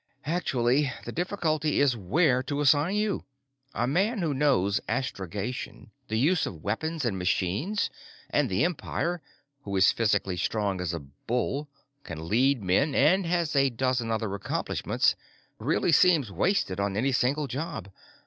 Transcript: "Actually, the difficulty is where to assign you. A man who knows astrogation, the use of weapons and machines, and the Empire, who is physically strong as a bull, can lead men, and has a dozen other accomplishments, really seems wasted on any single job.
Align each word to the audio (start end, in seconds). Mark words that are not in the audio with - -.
"Actually, 0.25 0.91
the 1.05 1.11
difficulty 1.11 1.79
is 1.79 1.95
where 1.95 2.41
to 2.41 2.59
assign 2.59 2.95
you. 2.95 3.23
A 3.75 3.85
man 3.85 4.17
who 4.23 4.33
knows 4.33 4.81
astrogation, 4.87 5.91
the 6.07 6.17
use 6.17 6.47
of 6.47 6.63
weapons 6.63 7.05
and 7.05 7.19
machines, 7.19 7.91
and 8.31 8.49
the 8.49 8.65
Empire, 8.65 9.21
who 9.61 9.75
is 9.75 9.91
physically 9.91 10.37
strong 10.37 10.81
as 10.81 10.91
a 10.91 10.99
bull, 11.01 11.69
can 12.03 12.27
lead 12.27 12.63
men, 12.63 12.95
and 12.95 13.27
has 13.27 13.55
a 13.55 13.69
dozen 13.69 14.09
other 14.09 14.33
accomplishments, 14.33 15.13
really 15.59 15.91
seems 15.91 16.31
wasted 16.31 16.79
on 16.79 16.97
any 16.97 17.11
single 17.11 17.45
job. 17.45 17.87